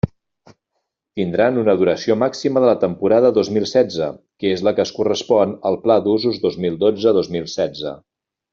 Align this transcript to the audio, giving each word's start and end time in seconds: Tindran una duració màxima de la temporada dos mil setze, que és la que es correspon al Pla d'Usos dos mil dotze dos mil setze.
Tindran 1.19 1.59
una 1.63 1.75
duració 1.81 2.15
màxima 2.21 2.63
de 2.63 2.71
la 2.71 2.73
temporada 2.85 3.31
dos 3.37 3.51
mil 3.59 3.67
setze, 3.73 4.09
que 4.43 4.55
és 4.55 4.65
la 4.69 4.73
que 4.79 4.83
es 4.87 4.95
correspon 4.97 5.55
al 5.73 5.79
Pla 5.85 5.99
d'Usos 6.09 6.41
dos 6.49 6.59
mil 6.65 6.81
dotze 6.87 7.15
dos 7.21 7.31
mil 7.37 7.47
setze. 7.61 7.97